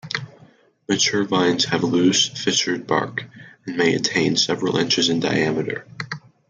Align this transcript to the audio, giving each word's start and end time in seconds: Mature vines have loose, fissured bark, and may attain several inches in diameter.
Mature 0.89 1.25
vines 1.25 1.65
have 1.65 1.83
loose, 1.83 2.27
fissured 2.29 2.87
bark, 2.87 3.23
and 3.67 3.77
may 3.77 3.93
attain 3.93 4.35
several 4.35 4.77
inches 4.77 5.09
in 5.09 5.19
diameter. 5.19 5.85